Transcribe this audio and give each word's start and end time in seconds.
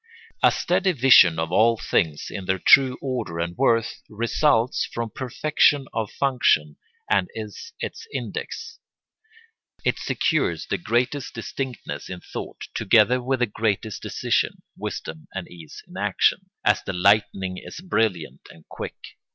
A 0.41 0.51
steady 0.51 0.93
vision 0.93 1.37
of 1.37 1.51
all 1.51 1.77
things 1.77 2.31
in 2.31 2.45
their 2.45 2.57
true 2.57 2.97
order 3.03 3.37
and 3.37 3.55
worth 3.55 4.01
results 4.09 4.83
from 4.91 5.11
perfection 5.11 5.85
of 5.93 6.09
function 6.09 6.77
and 7.07 7.29
is 7.35 7.73
its 7.79 8.07
index; 8.11 8.79
it 9.85 9.99
secures 9.99 10.65
the 10.65 10.79
greatest 10.79 11.35
distinctness 11.35 12.09
in 12.09 12.19
thought 12.19 12.61
together 12.73 13.21
with 13.21 13.41
the 13.41 13.45
greatest 13.45 14.01
decision, 14.01 14.63
wisdom, 14.75 15.27
and 15.35 15.47
ease 15.47 15.83
in 15.87 15.95
action, 15.95 16.49
as 16.65 16.81
the 16.83 16.93
lightning 16.93 17.59
is 17.63 17.79
brilliant 17.79 18.41
and 18.49 18.67
quick. 18.69 18.95